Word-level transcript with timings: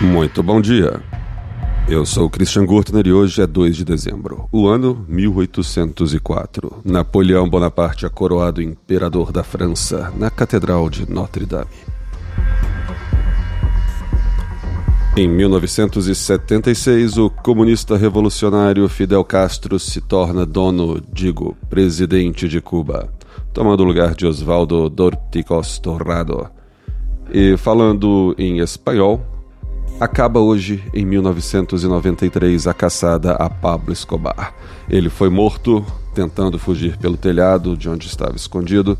Muito 0.00 0.42
bom 0.42 0.60
dia. 0.60 1.00
Eu 1.88 2.04
sou 2.04 2.28
Christian 2.28 2.66
Gurtner 2.66 3.06
e 3.06 3.12
hoje 3.14 3.40
é 3.40 3.46
2 3.46 3.76
de 3.76 3.82
dezembro, 3.82 4.46
o 4.52 4.68
ano 4.68 5.06
1804. 5.08 6.82
Napoleão 6.84 7.48
Bonaparte 7.48 8.04
é 8.04 8.08
coroado 8.10 8.60
imperador 8.60 9.32
da 9.32 9.42
França 9.42 10.12
na 10.14 10.30
Catedral 10.30 10.90
de 10.90 11.10
Notre-Dame. 11.10 11.70
Em 15.16 15.26
1976, 15.26 17.16
o 17.16 17.30
comunista 17.30 17.96
revolucionário 17.96 18.86
Fidel 18.90 19.24
Castro 19.24 19.78
se 19.78 20.02
torna 20.02 20.44
dono, 20.44 21.02
digo, 21.10 21.56
presidente 21.70 22.46
de 22.48 22.60
Cuba, 22.60 23.08
tomando 23.54 23.80
o 23.80 23.86
lugar 23.86 24.14
de 24.14 24.26
Osvaldo 24.26 24.90
Dorticos 24.90 25.78
Torrado. 25.78 26.50
E 27.32 27.56
falando 27.56 28.34
em 28.36 28.58
espanhol, 28.58 29.35
acaba 30.00 30.40
hoje, 30.40 30.82
em 30.92 31.04
1993, 31.04 32.66
a 32.66 32.74
caçada 32.74 33.32
a 33.32 33.48
Pablo 33.48 33.92
Escobar. 33.92 34.54
Ele 34.88 35.08
foi 35.08 35.30
morto 35.30 35.84
tentando 36.14 36.58
fugir 36.58 36.96
pelo 36.96 37.16
telhado 37.16 37.76
de 37.76 37.88
onde 37.88 38.06
estava 38.06 38.36
escondido 38.36 38.98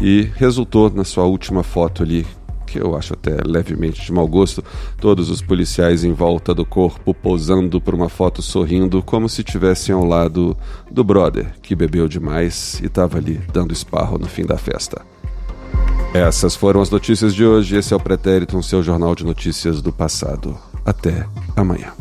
e 0.00 0.30
resultou 0.36 0.90
na 0.90 1.04
sua 1.04 1.24
última 1.24 1.62
foto 1.62 2.02
ali 2.02 2.26
que 2.72 2.80
eu 2.80 2.96
acho 2.96 3.12
até 3.12 3.36
levemente 3.44 4.02
de 4.02 4.10
mau 4.10 4.26
gosto, 4.26 4.64
todos 4.98 5.28
os 5.28 5.42
policiais 5.42 6.04
em 6.04 6.14
volta 6.14 6.54
do 6.54 6.64
corpo 6.64 7.12
posando 7.12 7.78
por 7.78 7.94
uma 7.94 8.08
foto 8.08 8.40
sorrindo, 8.40 9.02
como 9.02 9.28
se 9.28 9.42
estivessem 9.42 9.94
ao 9.94 10.06
lado 10.06 10.56
do 10.90 11.04
brother 11.04 11.52
que 11.60 11.74
bebeu 11.74 12.08
demais 12.08 12.80
e 12.82 12.86
estava 12.86 13.18
ali 13.18 13.38
dando 13.52 13.74
esparro 13.74 14.16
no 14.16 14.26
fim 14.26 14.46
da 14.46 14.56
festa. 14.56 15.02
Essas 16.14 16.54
foram 16.54 16.82
as 16.82 16.90
notícias 16.90 17.34
de 17.34 17.44
hoje. 17.44 17.76
Esse 17.76 17.94
é 17.94 17.96
o 17.96 18.00
Pretérito, 18.00 18.56
um 18.56 18.62
seu 18.62 18.82
jornal 18.82 19.14
de 19.14 19.24
notícias 19.24 19.80
do 19.80 19.90
passado. 19.90 20.58
Até 20.84 21.26
amanhã. 21.56 21.92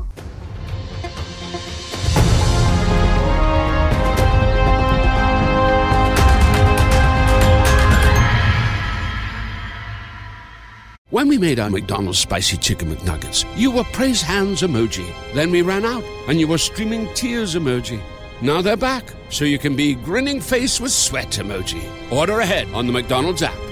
When 11.09 11.27
we 11.27 11.37
made 11.37 11.59
our 11.59 11.69
McDonald's 11.69 12.19
spicy 12.19 12.57
chicken 12.57 12.89
McNuggets, 12.89 13.45
you 13.55 13.71
were 13.71 13.83
praise 13.91 14.21
hands 14.21 14.61
emoji. 14.61 15.05
Then 15.33 15.51
we 15.51 15.61
ran 15.61 15.85
out 15.85 16.03
and 16.27 16.39
you 16.39 16.47
were 16.47 16.57
streaming 16.57 17.07
tears 17.13 17.55
emoji. 17.55 17.99
Now 18.41 18.61
they're 18.61 18.75
back, 18.75 19.13
so 19.29 19.45
you 19.45 19.59
can 19.59 19.75
be 19.75 19.93
grinning 19.93 20.41
face 20.41 20.81
with 20.81 20.91
sweat 20.91 21.29
emoji. 21.31 21.83
Order 22.11 22.39
ahead 22.41 22.67
on 22.73 22.87
the 22.87 22.93
McDonald's 22.93 23.43
app. 23.43 23.70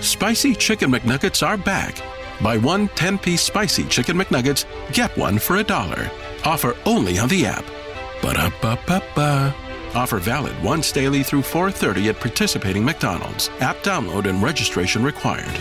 Spicy 0.00 0.54
Chicken 0.54 0.90
McNuggets 0.90 1.46
are 1.46 1.56
back. 1.56 2.00
Buy 2.42 2.58
one 2.58 2.88
10 2.88 3.18
piece 3.18 3.42
spicy 3.42 3.84
chicken 3.84 4.16
McNuggets, 4.16 4.64
get 4.92 5.16
one 5.16 5.38
for 5.38 5.56
a 5.56 5.64
dollar. 5.64 6.10
Offer 6.44 6.76
only 6.84 7.18
on 7.18 7.28
the 7.28 7.46
app. 7.46 7.64
Ba 8.22 8.34
da 8.34 8.50
ba 8.60 8.78
ba 8.86 9.02
ba. 9.14 9.54
Offer 9.94 10.18
valid 10.18 10.62
once 10.62 10.92
daily 10.92 11.22
through 11.22 11.42
4:30 11.42 12.10
at 12.10 12.20
participating 12.20 12.84
McDonald's. 12.84 13.48
App 13.60 13.82
download 13.82 14.26
and 14.26 14.42
registration 14.42 15.02
required. 15.02 15.58